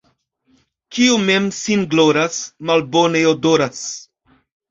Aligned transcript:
Kiu 0.95 1.17
mem 1.25 1.49
sin 1.57 1.83
gloras, 1.91 2.39
malbone 2.71 3.21
odoras. 3.35 3.85